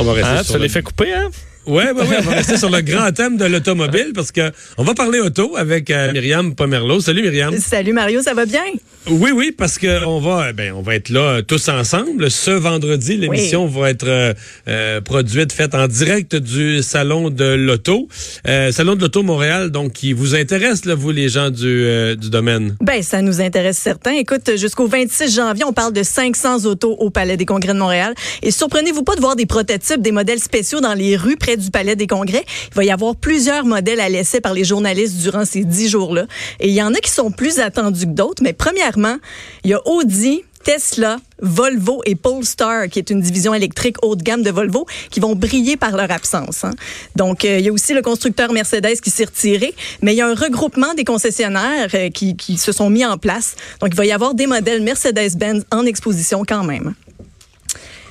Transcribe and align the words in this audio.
On 0.00 0.04
va 0.04 0.12
rester 0.14 0.30
Ah, 0.38 0.42
sur 0.44 0.52
ça 0.52 0.58
le- 0.58 0.62
les 0.64 0.68
fait 0.68 0.82
couper, 0.82 1.12
hein? 1.12 1.28
Ouais, 1.70 1.92
ouais, 1.92 2.02
ouais, 2.02 2.16
on 2.18 2.22
va 2.22 2.32
rester 2.32 2.56
sur 2.56 2.68
le 2.68 2.80
grand 2.80 3.12
thème 3.12 3.36
de 3.36 3.44
l'automobile 3.44 4.10
parce 4.12 4.32
que 4.32 4.50
on 4.76 4.82
va 4.82 4.92
parler 4.92 5.20
auto 5.20 5.56
avec 5.56 5.88
euh, 5.92 6.10
Myriam 6.10 6.56
Pomerleau. 6.56 6.98
Salut 6.98 7.22
Myriam. 7.22 7.56
Salut 7.58 7.92
Mario, 7.92 8.20
ça 8.22 8.34
va 8.34 8.44
bien? 8.44 8.64
Oui, 9.08 9.30
oui, 9.32 9.54
parce 9.56 9.78
que 9.78 10.04
on 10.04 10.18
va, 10.18 10.48
eh 10.50 10.52
ben, 10.52 10.72
on 10.72 10.82
va 10.82 10.96
être 10.96 11.10
là 11.10 11.20
euh, 11.20 11.42
tous 11.42 11.68
ensemble. 11.68 12.28
Ce 12.28 12.50
vendredi, 12.50 13.16
l'émission 13.16 13.68
va 13.68 13.90
être 13.90 14.08
euh, 14.08 14.34
euh, 14.66 15.00
produite, 15.00 15.52
faite 15.52 15.76
en 15.76 15.86
direct 15.86 16.34
du 16.34 16.82
salon 16.82 17.30
de 17.30 17.44
l'auto, 17.44 18.08
euh, 18.48 18.72
salon 18.72 18.96
de 18.96 19.02
l'auto 19.02 19.22
Montréal, 19.22 19.70
donc 19.70 19.92
qui 19.92 20.12
vous 20.12 20.34
intéresse 20.34 20.86
là, 20.86 20.96
vous 20.96 21.12
les 21.12 21.28
gens 21.28 21.50
du, 21.50 21.66
euh, 21.66 22.16
du 22.16 22.30
domaine? 22.30 22.74
Ben, 22.80 23.00
ça 23.00 23.22
nous 23.22 23.40
intéresse 23.40 23.78
certains. 23.78 24.14
Écoute, 24.14 24.56
jusqu'au 24.56 24.88
26 24.88 25.36
janvier, 25.36 25.64
on 25.64 25.72
parle 25.72 25.92
de 25.92 26.02
500 26.02 26.64
autos 26.64 26.96
au 26.98 27.10
Palais 27.10 27.36
des 27.36 27.46
Congrès 27.46 27.74
de 27.74 27.78
Montréal. 27.78 28.14
Et 28.42 28.50
surprenez-vous 28.50 29.04
pas 29.04 29.14
de 29.14 29.20
voir 29.20 29.36
des 29.36 29.46
prototypes, 29.46 30.02
des 30.02 30.12
modèles 30.12 30.40
spéciaux 30.40 30.80
dans 30.80 30.94
les 30.94 31.16
rues 31.16 31.36
près 31.36 31.56
du 31.60 31.70
Palais 31.70 31.96
des 31.96 32.06
Congrès. 32.06 32.44
Il 32.72 32.74
va 32.74 32.84
y 32.84 32.90
avoir 32.90 33.16
plusieurs 33.16 33.64
modèles 33.64 34.00
à 34.00 34.08
l'essai 34.08 34.40
par 34.40 34.54
les 34.54 34.64
journalistes 34.64 35.18
durant 35.18 35.44
ces 35.44 35.64
dix 35.64 35.88
jours-là. 35.88 36.26
Et 36.58 36.68
il 36.68 36.74
y 36.74 36.82
en 36.82 36.94
a 36.94 36.98
qui 36.98 37.10
sont 37.10 37.30
plus 37.30 37.58
attendus 37.60 38.06
que 38.06 38.12
d'autres. 38.12 38.42
Mais 38.42 38.52
premièrement, 38.52 39.16
il 39.64 39.70
y 39.70 39.74
a 39.74 39.80
Audi, 39.86 40.42
Tesla, 40.64 41.18
Volvo 41.40 42.02
et 42.04 42.14
Polestar, 42.14 42.88
qui 42.88 42.98
est 42.98 43.10
une 43.10 43.20
division 43.20 43.54
électrique 43.54 43.96
haut 44.02 44.14
de 44.14 44.22
gamme 44.22 44.42
de 44.42 44.50
Volvo, 44.50 44.86
qui 45.10 45.18
vont 45.20 45.34
briller 45.34 45.76
par 45.76 45.96
leur 45.96 46.10
absence. 46.10 46.64
hein. 46.64 46.72
Donc, 47.16 47.44
euh, 47.44 47.58
il 47.58 47.64
y 47.64 47.68
a 47.68 47.72
aussi 47.72 47.94
le 47.94 48.02
constructeur 48.02 48.52
Mercedes 48.52 49.00
qui 49.02 49.10
s'est 49.10 49.24
retiré, 49.24 49.74
mais 50.02 50.12
il 50.12 50.16
y 50.18 50.20
a 50.20 50.26
un 50.26 50.34
regroupement 50.34 50.92
des 50.94 51.04
concessionnaires 51.04 51.88
euh, 51.94 52.10
qui, 52.10 52.36
qui 52.36 52.58
se 52.58 52.72
sont 52.72 52.90
mis 52.90 53.06
en 53.06 53.16
place. 53.16 53.56
Donc, 53.80 53.90
il 53.92 53.96
va 53.96 54.04
y 54.04 54.12
avoir 54.12 54.34
des 54.34 54.46
modèles 54.46 54.82
Mercedes-Benz 54.82 55.64
en 55.70 55.86
exposition 55.86 56.44
quand 56.46 56.64
même. 56.64 56.94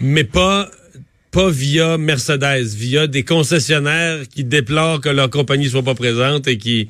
Mais 0.01 0.23
pas 0.23 0.69
pas 1.31 1.49
via 1.49 1.97
Mercedes, 1.97 2.67
via 2.75 3.07
des 3.07 3.23
concessionnaires 3.23 4.27
qui 4.33 4.43
déplorent 4.43 5.01
que 5.01 5.09
leur 5.09 5.29
compagnie 5.29 5.69
soit 5.69 5.83
pas 5.83 5.95
présente 5.95 6.47
et 6.47 6.57
qui 6.57 6.89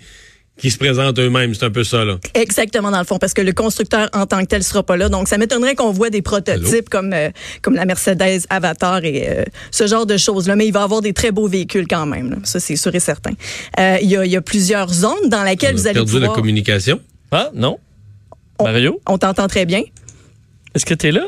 qui 0.62 0.72
se 0.72 0.78
présentent 0.78 1.18
eux-mêmes. 1.20 1.54
C'est 1.54 1.64
un 1.64 1.70
peu 1.72 1.86
ça, 1.86 2.04
là. 2.04 2.18
Exactement, 2.34 2.92
dans 2.92 3.00
le 3.00 3.06
fond, 3.06 3.18
parce 3.18 3.34
que 3.34 3.42
le 3.42 3.54
constructeur 3.54 4.10
en 4.12 4.26
tant 4.26 4.42
que 4.42 4.46
tel 4.48 4.62
sera 4.62 4.84
pas 4.84 4.98
là. 4.98 5.08
Donc, 5.08 5.30
ça 5.30 5.38
m'étonnerait 5.38 5.74
qu'on 5.74 5.94
voit 5.94 6.10
des 6.10 6.22
prototypes 6.22 6.90
comme, 6.90 7.14
euh, 7.14 7.30
comme 7.62 7.76
la 7.76 7.86
Mercedes 7.86 8.42
Avatar 8.50 9.06
et 9.06 9.30
euh, 9.30 9.44
ce 9.72 9.88
genre 9.88 10.06
de 10.06 10.18
choses-là. 10.18 10.58
Mais 10.58 10.68
il 10.68 10.74
va 10.74 10.82
y 10.82 10.84
avoir 10.84 11.00
des 11.02 11.14
très 11.14 11.32
beaux 11.32 11.48
véhicules 11.48 11.88
quand 11.88 12.06
même. 12.06 12.32
là. 12.32 12.36
Ça, 12.44 12.60
c'est 12.60 12.76
sûr 12.76 12.94
et 12.94 13.00
certain. 13.00 13.32
Euh, 13.80 14.00
Il 14.02 14.10
y, 14.10 14.18
a, 14.18 14.26
il 14.26 14.32
y 14.34 14.36
a 14.36 14.42
plusieurs 14.42 14.92
zones 14.94 15.30
dans 15.30 15.44
lesquelles 15.46 15.76
vous 15.76 15.88
allez 15.88 15.94
perdu 15.94 16.12
pouvoir... 16.12 16.32
la 16.32 16.36
communication. 16.36 17.00
Ah, 17.32 17.52
non? 17.56 17.80
On- 18.60 18.66
Mario, 18.66 19.00
On 19.08 19.18
t'entend 19.18 19.48
très 19.48 19.66
bien. 19.66 19.84
est-ce 20.76 20.86
que 20.86 20.94
tu 20.94 21.08
es 21.08 21.12
là? 21.14 21.24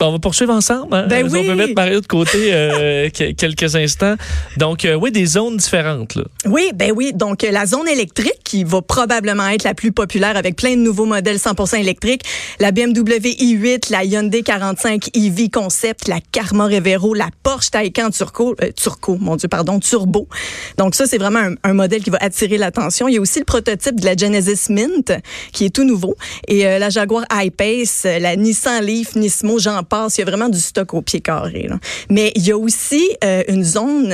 Ben, 0.00 0.06
On 0.06 0.12
va 0.12 0.18
poursuivre 0.20 0.52
ensemble. 0.52 0.94
hein? 0.94 1.06
Ben 1.08 1.26
On 1.26 1.32
oui. 1.32 1.46
peut 1.46 1.54
mettre 1.54 1.74
Mario 1.74 2.00
de 2.00 2.06
côté 2.06 2.52
euh, 2.52 3.10
que- 3.16 3.32
quelques 3.32 3.74
instants. 3.74 4.14
Donc, 4.56 4.84
euh, 4.84 4.94
oui, 4.94 5.10
des 5.10 5.26
zones 5.26 5.56
différentes. 5.56 6.14
Là. 6.14 6.22
Oui, 6.46 6.70
ben 6.74 6.92
oui. 6.94 7.12
Donc, 7.14 7.42
euh, 7.42 7.50
la 7.50 7.66
zone 7.66 7.88
électrique 7.88 8.38
qui 8.44 8.62
va 8.64 8.80
probablement 8.80 9.48
être 9.48 9.64
la 9.64 9.74
plus 9.74 9.90
populaire 9.92 10.36
avec 10.36 10.54
plein 10.56 10.70
de 10.76 10.80
nouveaux 10.80 11.04
modèles 11.04 11.38
100% 11.38 11.78
électriques. 11.80 12.22
La 12.60 12.70
BMW 12.70 13.18
i8, 13.40 13.90
la 13.90 14.04
Hyundai 14.04 14.42
45 14.42 15.08
EV 15.16 15.50
Concept, 15.50 16.06
la 16.06 16.20
Karma 16.32 16.66
Revero, 16.66 17.12
la 17.14 17.28
Porsche 17.42 17.70
Taycan 17.72 18.10
Turco, 18.10 18.54
euh, 18.62 18.70
Turco, 18.76 19.16
mon 19.20 19.34
Dieu, 19.36 19.48
pardon, 19.48 19.80
Turbo. 19.80 20.28
Donc, 20.76 20.94
ça, 20.94 21.06
c'est 21.06 21.18
vraiment 21.18 21.40
un, 21.40 21.54
un 21.64 21.74
modèle 21.74 22.02
qui 22.04 22.10
va 22.10 22.18
attirer 22.20 22.56
l'attention. 22.58 23.08
Il 23.08 23.14
y 23.14 23.18
a 23.18 23.20
aussi 23.20 23.40
le 23.40 23.44
prototype 23.44 23.98
de 24.00 24.04
la 24.04 24.16
Genesis 24.16 24.70
Mint 24.72 25.12
qui 25.52 25.64
est 25.64 25.70
tout 25.74 25.84
nouveau. 25.84 26.14
Et 26.46 26.66
euh, 26.66 26.78
la 26.78 26.88
Jaguar 26.90 27.24
I-Pace, 27.32 28.04
euh, 28.06 28.18
la 28.20 28.36
Nissan 28.36 28.84
Leaf, 28.84 29.16
Nismo, 29.16 29.58
j'en 29.58 29.82
Il 29.92 30.20
y 30.20 30.22
a 30.22 30.24
vraiment 30.24 30.48
du 30.48 30.58
stock 30.58 30.94
au 30.94 31.02
pied 31.02 31.20
carré. 31.20 31.68
Mais 32.10 32.32
il 32.34 32.46
y 32.46 32.52
a 32.52 32.58
aussi 32.58 33.08
euh, 33.24 33.42
une 33.48 33.64
zone, 33.64 34.12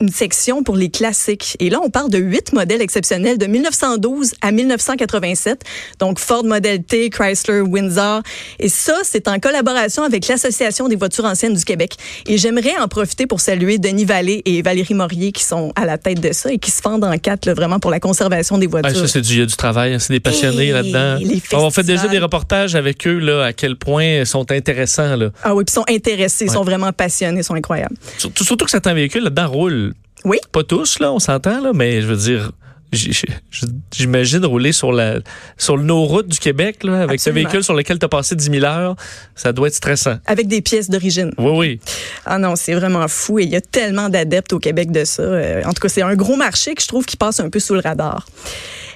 une 0.00 0.08
section 0.10 0.62
pour 0.62 0.76
les 0.76 0.88
classiques. 0.90 1.56
Et 1.60 1.68
là, 1.70 1.78
on 1.84 1.90
parle 1.90 2.10
de 2.10 2.18
huit 2.18 2.52
modèles 2.52 2.80
exceptionnels 2.80 3.36
de 3.38 3.46
1912 3.46 4.32
à 4.40 4.50
1987. 4.52 5.62
Donc, 5.98 6.18
Ford 6.18 6.44
Model 6.44 6.82
T, 6.82 7.10
Chrysler, 7.10 7.60
Windsor. 7.60 8.22
Et 8.58 8.68
ça, 8.68 8.94
c'est 9.02 9.28
en 9.28 9.38
collaboration 9.38 10.02
avec 10.02 10.26
l'Association 10.26 10.88
des 10.88 10.96
voitures 10.96 11.24
anciennes 11.24 11.54
du 11.54 11.64
Québec. 11.64 11.96
Et 12.26 12.38
j'aimerais 12.38 12.76
en 12.80 12.88
profiter 12.88 13.26
pour 13.26 13.40
saluer 13.40 13.78
Denis 13.78 14.04
Vallée 14.04 14.42
et 14.46 14.62
Valérie 14.62 14.94
Morier 14.94 15.32
qui 15.32 15.44
sont 15.44 15.72
à 15.76 15.84
la 15.84 15.98
tête 15.98 16.20
de 16.20 16.32
ça 16.32 16.52
et 16.52 16.58
qui 16.58 16.70
se 16.70 16.80
fendent 16.80 17.04
en 17.04 17.16
quatre 17.18 17.46
là, 17.46 17.54
vraiment 17.54 17.78
pour 17.78 17.90
la 17.90 18.00
conservation 18.00 18.58
des 18.58 18.66
Ah, 18.66 18.80
voitures. 18.80 19.00
ça, 19.00 19.06
c'est 19.08 19.20
du, 19.20 19.44
du 19.46 19.56
travail. 19.56 19.94
hein. 19.94 19.98
C'est 19.98 20.12
des 20.12 20.20
passionnés 20.20 20.72
là-dedans. 20.72 21.18
On 21.52 21.70
fait 21.70 21.82
déjà 21.82 22.08
des 22.08 22.18
reportages 22.18 22.74
avec 22.74 23.06
eux, 23.06 23.18
là, 23.18 23.44
à 23.44 23.52
quel 23.52 23.76
point 23.76 24.04
ils 24.20 24.26
sont 24.26 24.50
intéressants. 24.50 25.16
Là. 25.16 25.30
Ah 25.42 25.54
oui, 25.54 25.64
puis 25.64 25.72
ils 25.72 25.74
sont 25.74 25.84
intéressés, 25.88 26.44
ils 26.44 26.48
Ouais. 26.50 26.54
sont 26.56 26.64
vraiment 26.64 26.92
passionnés, 26.92 27.40
ils 27.40 27.44
sont 27.44 27.54
incroyables. 27.54 27.96
Surtout, 28.18 28.44
surtout 28.44 28.64
que 28.64 28.70
certains 28.70 28.94
véhicules 28.94 29.22
là-dedans 29.22 29.48
roulent. 29.48 29.89
Oui. 30.24 30.38
Pas 30.52 30.64
tous, 30.64 30.98
là, 30.98 31.12
on 31.12 31.18
s'entend, 31.18 31.60
là, 31.60 31.72
mais 31.74 32.02
je 32.02 32.06
veux 32.06 32.16
dire. 32.16 32.52
J'imagine 32.92 34.44
rouler 34.44 34.72
sur 34.72 34.92
la 34.92 35.18
sur 35.56 35.78
nos 35.78 36.04
routes 36.04 36.28
du 36.28 36.38
Québec 36.38 36.82
là, 36.82 37.02
avec 37.02 37.20
ce 37.20 37.30
véhicule 37.30 37.62
sur 37.62 37.74
lequel 37.74 37.98
tu 37.98 38.04
as 38.04 38.08
passé 38.08 38.34
10 38.34 38.50
000 38.50 38.64
heures, 38.64 38.96
ça 39.34 39.52
doit 39.52 39.68
être 39.68 39.74
stressant. 39.74 40.16
Avec 40.26 40.48
des 40.48 40.60
pièces 40.60 40.90
d'origine. 40.90 41.32
Oui, 41.38 41.52
oui. 41.56 41.80
Ah 42.26 42.38
non, 42.38 42.56
c'est 42.56 42.74
vraiment 42.74 43.06
fou 43.08 43.38
et 43.38 43.44
il 43.44 43.50
y 43.50 43.56
a 43.56 43.60
tellement 43.60 44.08
d'adeptes 44.08 44.52
au 44.52 44.58
Québec 44.58 44.90
de 44.90 45.04
ça. 45.04 45.22
Euh, 45.22 45.62
en 45.64 45.72
tout 45.72 45.80
cas, 45.80 45.88
c'est 45.88 46.02
un 46.02 46.14
gros 46.14 46.36
marché 46.36 46.74
que 46.74 46.82
je 46.82 46.88
trouve 46.88 47.04
qui 47.04 47.16
passe 47.16 47.40
un 47.40 47.50
peu 47.50 47.60
sous 47.60 47.74
le 47.74 47.80
radar. 47.80 48.26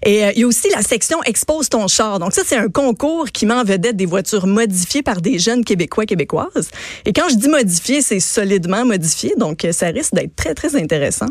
Et 0.04 0.24
euh, 0.24 0.32
il 0.34 0.40
y 0.40 0.44
a 0.44 0.46
aussi 0.46 0.68
la 0.70 0.82
section 0.82 1.22
Expose 1.24 1.68
ton 1.68 1.88
char. 1.88 2.18
Donc 2.18 2.32
ça, 2.32 2.42
c'est 2.44 2.56
un 2.56 2.68
concours 2.68 3.30
qui 3.30 3.46
met 3.46 3.54
en 3.54 3.64
vedette 3.64 3.96
des 3.96 4.06
voitures 4.06 4.46
modifiées 4.46 5.02
par 5.02 5.20
des 5.20 5.38
jeunes 5.38 5.64
Québécois, 5.64 6.04
Québécoises. 6.04 6.70
Et 7.06 7.12
quand 7.12 7.28
je 7.30 7.36
dis 7.36 7.48
modifié, 7.48 8.02
c'est 8.02 8.20
solidement 8.20 8.84
modifié. 8.84 9.34
Donc 9.38 9.64
euh, 9.64 9.72
ça 9.72 9.86
risque 9.86 10.14
d'être 10.14 10.36
très, 10.36 10.54
très 10.54 10.76
intéressant. 10.76 11.26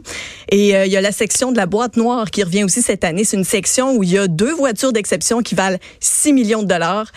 Et 0.50 0.76
euh, 0.76 0.86
il 0.86 0.92
y 0.92 0.98
a 0.98 1.02
la 1.02 1.12
section 1.12 1.52
de 1.52 1.58
la 1.58 1.66
boîte 1.66 1.98
noire 1.98 2.32
qui 2.32 2.44
revient 2.44 2.53
aussi 2.62 2.82
cette 2.82 3.04
année. 3.04 3.24
C'est 3.24 3.38
une 3.38 3.44
section 3.44 3.96
où 3.96 4.04
il 4.04 4.12
y 4.12 4.18
a 4.18 4.28
deux 4.28 4.54
voitures 4.54 4.94
d'exception 4.94 5.42
qui 5.42 5.56
valent 5.56 5.78
6 6.02 6.34
millions 6.34 6.62
de 6.62 6.68
dollars. 6.68 7.12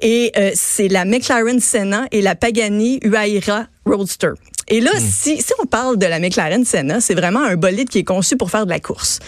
Et 0.00 0.32
euh, 0.36 0.50
c'est 0.54 0.88
la 0.88 1.04
McLaren 1.04 1.60
Senna 1.60 2.06
et 2.10 2.22
la 2.22 2.34
Pagani 2.34 2.98
Huayra 3.04 3.66
Roadster. 3.84 4.32
Et 4.68 4.80
là, 4.80 4.92
si, 4.98 5.42
si 5.42 5.52
on 5.60 5.66
parle 5.66 5.98
de 5.98 6.06
la 6.06 6.20
McLaren 6.20 6.64
Senna, 6.64 7.00
c'est 7.00 7.14
vraiment 7.14 7.42
un 7.42 7.56
bolide 7.56 7.88
qui 7.88 7.98
est 7.98 8.04
conçu 8.04 8.36
pour 8.36 8.50
faire 8.50 8.64
de 8.64 8.70
la 8.70 8.80
course. 8.80 9.18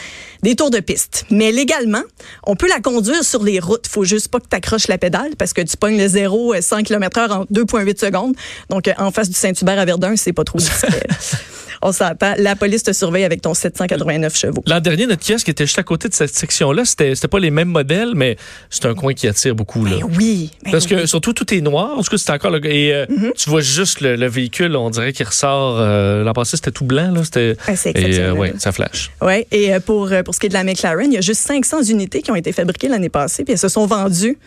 Des 0.43 0.57
tours 0.57 0.71
de 0.71 0.81
piste. 0.81 1.25
Mais 1.31 1.53
légalement, 1.53 2.03
on 2.45 2.57
peut 2.57 2.69
la 2.69 2.81
conduire 2.81 3.23
sur 3.23 3.43
les 3.45 3.61
routes. 3.61 3.87
Faut 3.87 4.05
juste 4.05 4.29
pas 4.29 4.41
que 4.41 4.49
tu 4.51 4.57
accroches 4.57 4.89
la 4.89 4.99
pédale 4.99 5.31
parce 5.39 5.53
que 5.53 5.63
tu 5.63 5.77
pognes 5.77 5.97
le 5.99 6.09
0 6.09 6.53
à 6.55 6.63
100 6.63 6.83
km 6.83 7.19
heure 7.19 7.31
en 7.33 7.45
2,8 7.45 8.01
secondes. 8.01 8.35
Donc, 8.69 8.89
euh, 8.89 8.93
en 8.99 9.11
face 9.13 9.29
du 9.29 9.37
Saint-Hubert 9.37 9.79
à 9.79 9.85
Verdun, 9.85 10.17
c'est 10.17 10.33
pas 10.33 10.45
trop 10.45 10.59
on 11.85 11.91
s'entend. 11.93 12.35
La 12.39 12.55
police 12.55 12.83
te 12.85 12.93
surveille 12.93 13.25
avec 13.25 13.43
ton 13.43 13.55
789 13.55 14.37
chevaux. 14.37 14.63
L'an 14.67 14.79
dernier, 14.81 15.07
notre 15.07 15.25
kiosque 15.27 15.49
était 15.49 15.65
juste 15.67 15.79
à 15.79 15.83
côté 15.83 16.09
de 16.09 16.15
cette 16.15 16.35
section-là. 16.35 16.85
C'était 16.85 17.15
c'était 17.17 17.29
pas 17.29 17.41
les 17.41 17.51
mêmes 17.51 17.69
modèles, 17.71 18.13
mais 18.15 18.37
c'est 18.71 18.87
un 18.87 18.95
coin 18.95 19.15
qui 19.15 19.27
attire 19.27 19.55
beaucoup. 19.57 19.85
Là. 19.85 19.97
Ben 20.01 20.07
oui. 20.17 20.51
ben 20.65 20.71
Parce 20.71 20.87
que 20.87 20.95
oui. 20.95 21.03
Mm-hmm. 21.03 21.07
surtout 21.07 21.33
tout 21.33 21.53
est 21.55 21.61
noir. 21.61 21.99
En 21.99 22.03
tout 22.03 22.11
cas, 22.11 22.19
c'est 22.19 22.31
encore 22.33 22.51
le 22.53 22.65
et 22.65 22.95
euh, 22.95 23.07
tu 23.37 23.51
vois 23.51 23.61
juste 23.63 24.01
le, 24.01 24.15
le 24.17 24.27
véhicule. 24.29 24.77
On 24.77 24.91
dirait 24.91 25.13
qu'il 25.13 25.27
ressort. 25.27 25.79
euh, 25.81 26.23
L'an 26.23 26.33
passé, 26.33 26.57
c'était 26.57 26.71
tout 26.71 26.85
blanc 26.85 27.11
là. 27.13 27.25
C'était 27.25 27.57
Ah, 27.67 27.75
c'est 27.75 27.91
et 27.91 27.97
euh, 27.97 27.99
exceptionnel. 28.01 28.33
ouais, 28.39 28.53
ça 28.59 28.71
flash. 28.73 29.11
Ouais, 29.21 29.47
et 29.51 29.73
pour, 29.81 30.09
pour 30.33 30.37
ce 30.37 30.41
qui 30.41 30.47
est 30.47 30.49
de 30.49 30.55
la 30.55 30.65
McLaren, 30.65 31.13
il 31.13 31.15
y 31.15 31.19
a 31.19 31.21
juste 31.21 31.43
500 31.43 31.83
unités 31.91 32.23
qui 32.23 32.31
ont 32.31 32.35
été 32.35 32.53
fabriquées 32.53 32.89
l'année 32.89 33.11
passée, 33.11 33.45
puis 33.45 33.53
elles 33.53 33.59
se 33.59 33.69
sont 33.69 33.85
vendues. 33.85 34.39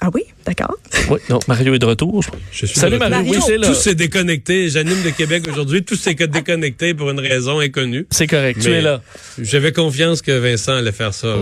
Ah 0.00 0.08
oui, 0.12 0.24
d'accord. 0.44 0.76
Oui, 1.10 1.20
non, 1.30 1.38
Mario 1.46 1.74
est 1.74 1.78
de 1.78 1.86
retour. 1.86 2.24
Je 2.50 2.66
suis 2.66 2.76
Salut 2.76 2.98
de 2.98 3.04
retour. 3.04 3.10
Mario, 3.10 3.32
Mario. 3.32 3.40
oui, 3.40 3.44
c'est 3.46 3.56
là. 3.56 3.68
Tout 3.68 3.74
s'est 3.74 3.94
déconnecté. 3.94 4.68
J'anime 4.68 5.00
de 5.04 5.10
Québec 5.10 5.46
aujourd'hui. 5.48 5.84
Tout 5.84 5.94
s'est 5.94 6.14
déconnecté 6.14 6.92
pour 6.94 7.08
une 7.10 7.20
raison 7.20 7.60
inconnue. 7.60 8.04
C'est 8.10 8.26
correct, 8.26 8.60
tu 8.60 8.72
es 8.72 8.80
là. 8.80 9.00
J'avais 9.38 9.70
confiance 9.70 10.22
que 10.22 10.32
Vincent 10.32 10.72
allait 10.74 10.90
faire 10.90 11.14
ça 11.14 11.36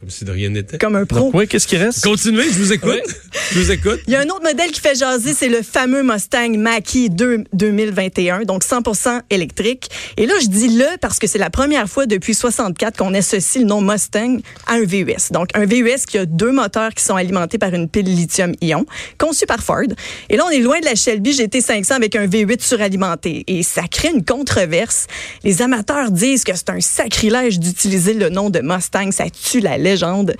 comme 0.00 0.10
si 0.10 0.24
de 0.24 0.30
rien 0.30 0.48
n'était. 0.50 0.78
Comme 0.78 0.94
un 0.94 1.04
pro. 1.04 1.18
Donc, 1.18 1.34
oui, 1.34 1.48
qu'est-ce 1.48 1.66
qui 1.66 1.76
reste? 1.76 2.04
Continuez, 2.04 2.44
je 2.44 2.58
vous 2.58 2.72
écoute. 2.72 3.00
Oui. 3.04 3.14
Je 3.52 3.58
vous 3.58 3.72
écoute. 3.72 3.98
Il 4.06 4.12
y 4.12 4.16
a 4.16 4.20
un 4.20 4.28
autre 4.28 4.44
modèle 4.44 4.70
qui 4.70 4.80
fait 4.80 4.94
jaser, 4.94 5.34
c'est 5.34 5.48
le 5.48 5.62
fameux 5.62 6.04
Mustang 6.04 6.56
Mach-E 6.56 7.08
2 7.08 7.44
2021, 7.52 8.42
donc 8.42 8.62
100% 8.62 9.22
électrique. 9.30 9.88
Et 10.16 10.26
là, 10.26 10.34
je 10.40 10.46
dis 10.46 10.68
le 10.68 10.84
parce 11.00 11.18
que 11.18 11.26
c'est 11.26 11.38
la 11.38 11.50
première 11.50 11.88
fois 11.88 12.06
depuis 12.06 12.34
64 12.34 12.96
qu'on 12.96 13.12
associe 13.12 13.64
le 13.64 13.68
nom 13.68 13.80
Mustang 13.80 14.38
à 14.68 14.74
un 14.74 14.84
VUS. 14.84 15.32
Donc, 15.32 15.48
un 15.54 15.66
VUS 15.66 16.06
qui 16.06 16.18
a 16.18 16.26
deux 16.26 16.52
moteurs 16.52 16.94
qui 16.94 17.02
sont 17.02 17.16
alimentés 17.16 17.58
par 17.58 17.74
une 17.74 17.88
pile 17.88 18.14
lithium-ion, 18.14 18.86
conçue 19.18 19.46
par 19.46 19.64
Ford. 19.64 19.82
Et 20.30 20.36
là, 20.36 20.44
on 20.46 20.50
est 20.50 20.60
loin 20.60 20.78
de 20.78 20.84
la 20.84 20.94
Shelby 20.94 21.32
GT500 21.32 21.94
avec 21.94 22.14
un 22.14 22.26
V8 22.28 22.62
suralimenté. 22.62 23.42
Et 23.48 23.64
ça 23.64 23.82
crée 23.90 24.10
une 24.14 24.24
controverse. 24.24 25.08
Les 25.42 25.60
amateurs 25.60 26.12
disent 26.12 26.44
que 26.44 26.54
c'est 26.54 26.70
un 26.70 26.80
sacrilège 26.80 27.58
d'utiliser 27.58 28.14
le 28.14 28.28
nom 28.28 28.48
de 28.48 28.60
Mustang. 28.60 29.10
Ça 29.10 29.24
tue 29.28 29.58
la 29.58 29.76
légende. 29.90 30.34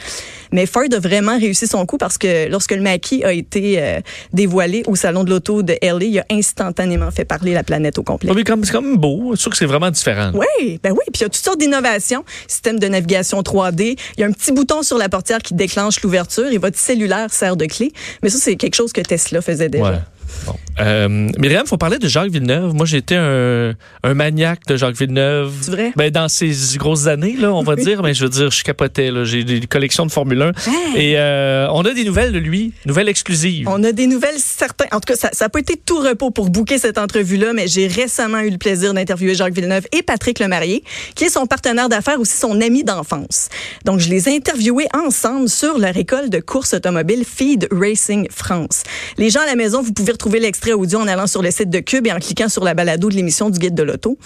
Mais 0.52 0.64
Ford 0.66 0.84
a 0.94 0.98
vraiment 0.98 1.38
réussi 1.38 1.66
son 1.66 1.84
coup 1.86 1.98
parce 1.98 2.16
que 2.18 2.48
lorsque 2.48 2.72
le 2.72 2.80
Mach-E 2.80 3.24
a 3.24 3.32
été 3.32 3.76
euh, 3.82 4.00
dévoilé 4.32 4.82
au 4.86 4.96
salon 4.96 5.24
de 5.24 5.30
l'auto 5.30 5.62
de 5.62 5.74
LA, 5.82 6.04
il 6.04 6.18
a 6.20 6.24
instantanément 6.30 7.10
fait 7.10 7.24
parler 7.24 7.52
la 7.52 7.62
planète 7.62 7.98
au 7.98 8.02
complet. 8.02 8.32
Mais 8.34 8.44
comme- 8.44 8.64
C'est 8.64 8.72
quand 8.72 8.82
même 8.82 8.96
beau. 8.96 9.32
C'est 9.34 9.42
sûr 9.42 9.50
que 9.50 9.56
c'est 9.56 9.66
vraiment 9.66 9.90
différent. 9.90 10.30
Oui, 10.34 10.80
ben 10.82 10.92
oui. 10.92 10.98
Puis 11.12 11.20
il 11.20 11.22
y 11.22 11.24
a 11.24 11.28
toutes 11.28 11.36
sortes 11.44 11.58
d'innovations. 11.60 12.24
Système 12.46 12.78
de 12.78 12.88
navigation 12.88 13.42
3D. 13.42 13.96
Il 14.16 14.20
y 14.20 14.24
a 14.24 14.26
un 14.26 14.32
petit 14.32 14.52
bouton 14.52 14.82
sur 14.82 14.98
la 14.98 15.08
portière 15.08 15.38
qui 15.38 15.54
déclenche 15.54 16.00
l'ouverture 16.02 16.46
et 16.50 16.58
votre 16.58 16.78
cellulaire 16.78 17.32
sert 17.32 17.56
de 17.56 17.66
clé. 17.66 17.92
Mais 18.22 18.28
ça, 18.30 18.38
c'est 18.38 18.56
quelque 18.56 18.74
chose 18.74 18.92
que 18.92 19.00
Tesla 19.00 19.40
faisait 19.42 19.68
déjà. 19.68 19.84
Ouais. 19.90 19.98
Bon. 20.46 20.54
Euh, 20.80 21.08
Myriam, 21.38 21.66
faut 21.66 21.76
parler 21.76 21.98
de 21.98 22.06
Jacques 22.08 22.30
Villeneuve. 22.30 22.72
Moi, 22.74 22.86
j'étais 22.86 23.16
un, 23.16 23.74
un 24.04 24.14
maniaque 24.14 24.64
de 24.66 24.76
Jacques 24.76 24.96
Villeneuve. 24.96 25.52
C'est 25.60 25.70
vrai? 25.70 25.92
Ben, 25.96 26.10
dans 26.10 26.28
ces 26.28 26.52
grosses 26.76 27.06
années, 27.06 27.36
là, 27.38 27.52
on 27.52 27.62
va 27.62 27.74
dire. 27.76 28.02
Mais 28.02 28.14
je 28.14 28.24
veux 28.24 28.30
dire, 28.30 28.50
je 28.50 28.62
capotais. 28.62 29.10
là. 29.10 29.24
J'ai 29.24 29.44
des 29.44 29.60
collections 29.66 30.06
de 30.06 30.12
Formule 30.12 30.40
1. 30.42 30.48
Hey! 30.48 30.52
Et 30.96 31.18
euh, 31.18 31.66
on 31.72 31.82
a 31.84 31.92
des 31.92 32.04
nouvelles 32.04 32.32
de 32.32 32.38
lui, 32.38 32.72
nouvelles 32.86 33.08
exclusives. 33.08 33.68
On 33.68 33.82
a 33.82 33.92
des 33.92 34.06
nouvelles 34.06 34.38
certains. 34.38 34.86
En 34.92 35.00
tout 35.00 35.12
cas, 35.12 35.16
ça 35.16 35.30
n'a 35.40 35.48
pas 35.48 35.58
été 35.58 35.74
tout 35.76 35.98
repos 35.98 36.30
pour 36.30 36.50
bouquer 36.50 36.78
cette 36.78 36.98
entrevue-là, 36.98 37.52
mais 37.54 37.66
j'ai 37.66 37.86
récemment 37.88 38.38
eu 38.40 38.50
le 38.50 38.58
plaisir 38.58 38.94
d'interviewer 38.94 39.34
Jacques 39.34 39.54
Villeneuve 39.54 39.86
et 39.92 40.02
Patrick 40.02 40.38
Lemarié, 40.38 40.84
qui 41.16 41.24
est 41.24 41.30
son 41.30 41.46
partenaire 41.46 41.88
d'affaires, 41.88 42.20
aussi 42.20 42.36
son 42.36 42.60
ami 42.60 42.84
d'enfance. 42.84 43.48
Donc, 43.84 43.98
je 43.98 44.08
les 44.10 44.28
ai 44.28 44.36
interviewés 44.36 44.86
ensemble 44.94 45.48
sur 45.48 45.78
leur 45.78 45.96
école 45.96 46.30
de 46.30 46.38
course 46.38 46.74
automobile 46.74 47.24
Feed 47.24 47.66
Racing 47.72 48.28
France. 48.30 48.82
Les 49.16 49.30
gens 49.30 49.40
à 49.40 49.46
la 49.46 49.56
maison, 49.56 49.82
vous 49.82 49.92
pouvez 49.92 50.12
retrouver 50.12 50.27
l'extrait 50.36 50.72
audio 50.72 50.98
en 50.98 51.08
allant 51.08 51.26
sur 51.26 51.42
le 51.42 51.50
site 51.50 51.70
de 51.70 51.78
Cube 51.78 52.06
et 52.06 52.12
en 52.12 52.18
cliquant 52.18 52.48
sur 52.48 52.62
la 52.62 52.74
balado 52.74 53.08
de 53.08 53.14
l'émission 53.14 53.48
du 53.48 53.58
Guide 53.58 53.74
de 53.74 53.82
l'Auto. 53.82 54.18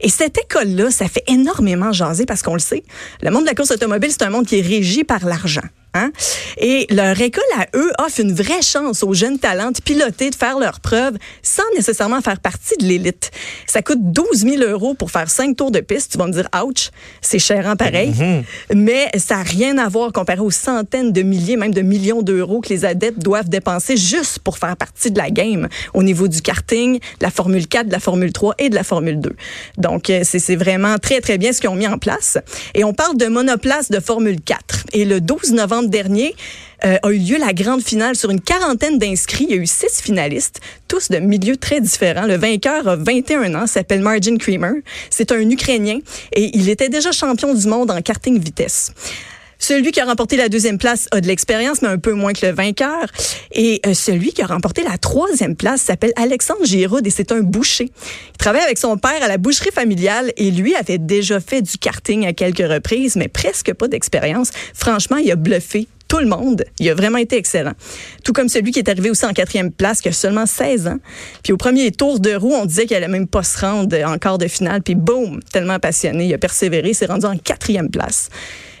Et 0.00 0.10
cette 0.10 0.38
école-là, 0.38 0.90
ça 0.90 1.08
fait 1.08 1.24
énormément 1.26 1.92
jaser 1.92 2.26
parce 2.26 2.42
qu'on 2.42 2.52
le 2.52 2.60
sait. 2.60 2.82
Le 3.22 3.30
monde 3.30 3.42
de 3.44 3.48
la 3.48 3.54
course 3.54 3.70
automobile, 3.70 4.10
c'est 4.10 4.22
un 4.22 4.30
monde 4.30 4.46
qui 4.46 4.58
est 4.58 4.62
régi 4.62 5.04
par 5.04 5.24
l'argent. 5.24 5.62
Hein? 5.94 6.10
Et 6.58 6.86
leur 6.90 7.20
école 7.20 7.42
à 7.56 7.66
eux 7.76 7.90
offre 7.98 8.20
une 8.20 8.32
vraie 8.32 8.62
chance 8.62 9.02
aux 9.02 9.14
jeunes 9.14 9.38
talents 9.38 9.70
de 9.70 9.80
piloter, 9.80 10.30
de 10.30 10.34
faire 10.34 10.58
leurs 10.58 10.80
preuves 10.80 11.16
sans 11.42 11.62
nécessairement 11.74 12.20
faire 12.20 12.40
partie 12.40 12.76
de 12.78 12.84
l'élite. 12.84 13.30
Ça 13.66 13.82
coûte 13.82 13.98
12 14.00 14.26
000 14.40 14.62
euros 14.62 14.94
pour 14.94 15.10
faire 15.10 15.30
cinq 15.30 15.56
tours 15.56 15.70
de 15.70 15.80
piste. 15.80 16.12
Tu 16.12 16.18
vas 16.18 16.26
me 16.26 16.32
dire, 16.32 16.48
ouch, 16.62 16.90
c'est 17.20 17.38
cher 17.38 17.66
en 17.66 17.76
pareil. 17.76 18.12
Mais 18.74 19.10
ça 19.16 19.36
n'a 19.36 19.42
rien 19.42 19.78
à 19.78 19.88
voir 19.88 20.12
comparé 20.12 20.40
aux 20.40 20.50
centaines 20.50 21.12
de 21.12 21.22
milliers, 21.22 21.56
même 21.56 21.72
de 21.72 21.82
millions 21.82 22.22
d'euros 22.22 22.60
que 22.60 22.68
les 22.68 22.84
adeptes 22.84 23.20
doivent 23.20 23.48
dépenser 23.48 23.96
juste 23.96 24.40
pour 24.40 24.58
faire 24.58 24.76
partie 24.76 25.10
de 25.10 25.18
la 25.18 25.30
game 25.30 25.68
au 25.94 26.02
niveau 26.02 26.28
du 26.28 26.42
karting, 26.42 26.98
de 26.98 27.00
la 27.22 27.30
Formule 27.30 27.66
4, 27.66 27.86
de 27.86 27.92
la 27.92 28.00
Formule 28.00 28.32
3 28.32 28.54
et 28.58 28.68
de 28.68 28.74
la 28.74 28.84
Formule 28.84 29.20
2. 29.20 29.34
Donc, 29.78 30.10
euh, 30.10 30.20
c'est 30.24 30.56
vraiment 30.56 30.98
très, 30.98 31.20
très 31.20 31.38
bien 31.38 31.52
ce 31.52 31.60
qu'ils 31.60 31.70
ont 31.70 31.74
mis 31.74 31.86
en 31.86 31.98
place. 31.98 32.38
Et 32.74 32.84
on 32.84 32.92
parle 32.92 33.16
de 33.16 33.26
monoplace 33.26 33.90
de 33.90 34.00
Formule 34.00 34.40
4. 34.40 34.86
Et 34.92 35.04
le 35.04 35.20
12 35.20 35.52
novembre 35.52 35.77
dernier, 35.82 36.34
euh, 36.84 36.96
a 37.02 37.10
eu 37.10 37.18
lieu 37.18 37.38
la 37.38 37.52
grande 37.52 37.82
finale 37.82 38.16
sur 38.16 38.30
une 38.30 38.40
quarantaine 38.40 38.98
d'inscrits. 38.98 39.46
Il 39.48 39.56
y 39.56 39.58
a 39.58 39.62
eu 39.62 39.66
six 39.66 40.00
finalistes, 40.00 40.60
tous 40.86 41.08
de 41.10 41.18
milieux 41.18 41.56
très 41.56 41.80
différents. 41.80 42.26
Le 42.26 42.36
vainqueur 42.36 42.86
a 42.86 42.96
21 42.96 43.54
ans, 43.54 43.66
s'appelle 43.66 44.00
Margin 44.00 44.38
Creamer. 44.38 44.82
C'est 45.10 45.32
un 45.32 45.48
Ukrainien 45.50 46.00
et 46.32 46.56
il 46.56 46.68
était 46.68 46.88
déjà 46.88 47.12
champion 47.12 47.54
du 47.54 47.66
monde 47.66 47.90
en 47.90 48.00
karting 48.00 48.38
vitesse. 48.38 48.92
Celui 49.58 49.90
qui 49.90 50.00
a 50.00 50.04
remporté 50.04 50.36
la 50.36 50.48
deuxième 50.48 50.78
place 50.78 51.08
a 51.10 51.20
de 51.20 51.26
l'expérience, 51.26 51.82
mais 51.82 51.88
un 51.88 51.98
peu 51.98 52.12
moins 52.12 52.32
que 52.32 52.46
le 52.46 52.52
vainqueur. 52.52 53.06
Et 53.52 53.80
euh, 53.86 53.94
celui 53.94 54.32
qui 54.32 54.42
a 54.42 54.46
remporté 54.46 54.82
la 54.82 54.98
troisième 54.98 55.56
place 55.56 55.82
s'appelle 55.82 56.12
Alexandre 56.16 56.64
Giraud 56.64 57.00
et 57.04 57.10
c'est 57.10 57.32
un 57.32 57.40
boucher. 57.40 57.90
Il 58.32 58.38
travaille 58.38 58.62
avec 58.62 58.78
son 58.78 58.96
père 58.96 59.22
à 59.22 59.28
la 59.28 59.36
boucherie 59.36 59.72
familiale 59.72 60.32
et 60.36 60.50
lui 60.50 60.74
avait 60.74 60.98
déjà 60.98 61.40
fait 61.40 61.62
du 61.62 61.76
karting 61.76 62.26
à 62.26 62.32
quelques 62.32 62.58
reprises, 62.58 63.16
mais 63.16 63.28
presque 63.28 63.72
pas 63.74 63.88
d'expérience. 63.88 64.50
Franchement, 64.74 65.16
il 65.16 65.30
a 65.30 65.36
bluffé 65.36 65.88
tout 66.08 66.18
le 66.18 66.26
monde. 66.26 66.64
Il 66.78 66.88
a 66.88 66.94
vraiment 66.94 67.18
été 67.18 67.36
excellent. 67.36 67.74
Tout 68.24 68.32
comme 68.32 68.48
celui 68.48 68.72
qui 68.72 68.78
est 68.78 68.88
arrivé 68.88 69.10
aussi 69.10 69.26
en 69.26 69.32
quatrième 69.32 69.70
place, 69.70 70.00
qui 70.00 70.08
a 70.08 70.12
seulement 70.12 70.46
16 70.46 70.88
ans. 70.88 70.98
Puis 71.42 71.52
au 71.52 71.56
premier 71.56 71.90
tour 71.92 72.18
de 72.18 72.34
roue, 72.34 72.54
on 72.54 72.64
disait 72.64 72.86
qu'il 72.86 72.96
allait 72.96 73.08
même 73.08 73.28
pas 73.28 73.42
se 73.42 73.58
rendre 73.58 73.96
en 74.04 74.16
quart 74.16 74.38
de 74.38 74.48
finale. 74.48 74.82
Puis 74.82 74.94
boum, 74.94 75.40
tellement 75.52 75.78
passionné, 75.78 76.26
il 76.26 76.34
a 76.34 76.38
persévéré, 76.38 76.94
s'est 76.94 77.06
rendu 77.06 77.26
en 77.26 77.36
quatrième 77.36 77.90
place. 77.90 78.30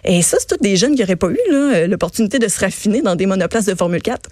Et 0.04 0.22
ça, 0.22 0.36
c'est 0.40 0.46
tous 0.56 0.62
des 0.62 0.76
jeunes 0.76 0.94
qui 0.94 1.00
n'auraient 1.02 1.16
pas 1.16 1.30
eu 1.30 1.38
là, 1.50 1.86
l'opportunité 1.86 2.38
de 2.38 2.48
se 2.48 2.60
raffiner 2.60 3.02
dans 3.02 3.16
des 3.16 3.26
monoplaces 3.26 3.66
de 3.66 3.74
Formule 3.74 4.02
4. 4.02 4.28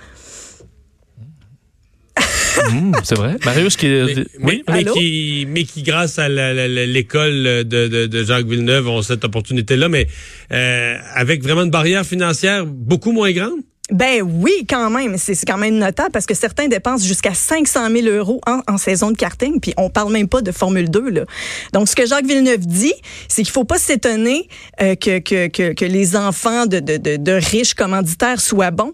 Mmh, 2.72 2.92
c'est 3.04 3.16
vrai. 3.16 3.36
Marius 3.44 3.76
qui. 3.76 3.86
Mais, 3.86 4.14
oui. 4.42 4.62
mais 4.68 4.84
qui, 4.84 5.46
mais 5.48 5.64
qui, 5.64 5.82
grâce 5.82 6.18
à 6.18 6.28
la- 6.28 6.54
la- 6.54 6.66
la- 6.68 6.86
l'école 6.86 7.42
de, 7.44 7.62
de, 7.88 8.06
de 8.06 8.24
Jacques 8.24 8.46
Villeneuve, 8.46 8.88
ont 8.88 9.02
cette 9.02 9.24
opportunité-là, 9.24 9.90
mais 9.90 10.06
euh, 10.52 10.96
avec 11.14 11.42
vraiment 11.42 11.62
une 11.64 11.70
barrière 11.70 12.06
financière 12.06 12.64
beaucoup 12.64 13.12
moins 13.12 13.30
grande? 13.32 13.60
Ben 13.92 14.20
oui, 14.20 14.66
quand 14.68 14.90
même. 14.90 15.16
C'est 15.16 15.36
quand 15.46 15.58
même 15.58 15.78
notable 15.78 16.10
parce 16.10 16.26
que 16.26 16.34
certains 16.34 16.66
dépensent 16.66 17.06
jusqu'à 17.06 17.34
500 17.34 17.88
000 17.90 18.08
euros 18.08 18.40
en, 18.46 18.78
saison 18.78 19.12
de 19.12 19.16
karting, 19.16 19.60
puis 19.60 19.74
on 19.76 19.90
parle 19.90 20.12
même 20.12 20.28
pas 20.28 20.42
de 20.42 20.50
Formule 20.50 20.90
2. 20.90 21.10
Là. 21.10 21.24
Donc, 21.72 21.88
ce 21.88 21.94
que 21.94 22.04
Jacques 22.04 22.26
Villeneuve 22.26 22.66
dit, 22.66 22.94
c'est 23.28 23.42
qu'il 23.42 23.52
faut 23.52 23.64
pas 23.64 23.78
s'étonner 23.78 24.48
euh, 24.82 24.96
que, 24.96 25.20
que, 25.20 25.46
que, 25.46 25.72
que 25.72 25.84
les 25.84 26.16
enfants 26.16 26.66
de, 26.66 26.80
de, 26.80 27.16
de, 27.16 27.32
riches 27.32 27.74
commanditaires 27.74 28.40
soient 28.40 28.72
bons, 28.72 28.92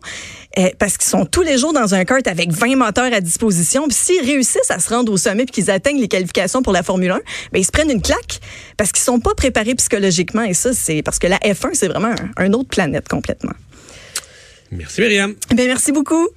euh, 0.58 0.68
parce 0.78 0.98
qu'ils 0.98 1.08
sont 1.08 1.24
tous 1.24 1.42
les 1.42 1.56
jours 1.56 1.72
dans 1.72 1.94
un 1.94 2.04
kart 2.04 2.26
avec 2.26 2.52
20 2.52 2.76
moteurs 2.76 3.14
à 3.14 3.22
disposition. 3.22 3.88
Puis 3.88 3.96
s'ils 3.96 4.24
réussissent 4.24 4.70
à 4.70 4.78
se 4.78 4.90
rendre 4.90 5.10
au 5.10 5.16
sommet 5.16 5.46
puis 5.46 5.54
qu'ils 5.54 5.70
atteignent 5.70 6.00
les 6.00 6.08
qualifications 6.08 6.60
pour 6.60 6.74
la 6.74 6.82
Formule 6.82 7.12
1, 7.12 7.14
ben 7.52 7.58
ils 7.58 7.64
se 7.64 7.72
prennent 7.72 7.90
une 7.90 8.02
claque 8.02 8.40
parce 8.76 8.92
qu'ils 8.92 9.04
sont 9.04 9.20
pas 9.20 9.34
préparés 9.34 9.74
psychologiquement. 9.74 10.42
Et 10.42 10.54
ça, 10.54 10.74
c'est 10.74 11.02
parce 11.02 11.18
que 11.18 11.28
la 11.28 11.38
F1, 11.38 11.70
c'est 11.72 11.88
vraiment 11.88 12.14
un 12.36 12.52
autre 12.52 12.68
planète 12.68 13.08
complètement. 13.08 13.52
Merci, 14.72 15.00
Myriam. 15.02 15.34
Ben 15.54 15.66
merci 15.66 15.92
beaucoup. 15.92 16.28